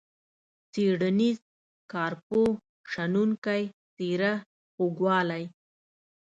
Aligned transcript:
څیړنیز، 0.71 1.39
کارپوه، 1.91 2.49
شنونکی، 2.91 3.63
څیره، 3.95 4.33
خوږوالی. 4.73 5.43